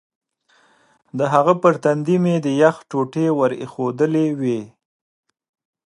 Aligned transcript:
د 1.17 1.19
هغه 1.33 1.53
پر 1.61 1.73
تندي 1.83 2.17
مې 2.23 2.35
د 2.45 2.47
یخ 2.61 2.75
ټوټې 2.89 3.27
ور 3.37 3.51
ایښودلې 3.61 4.27
وې. 4.39 4.61